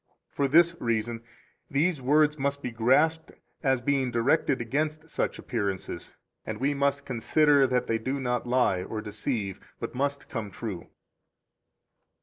[0.31, 1.21] For this reason,
[1.69, 7.67] these words must be grasped as being directed against such appearances; and we must consider
[7.67, 10.89] that they do not lie or deceive, but must come true.